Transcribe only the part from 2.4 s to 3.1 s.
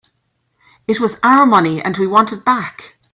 back.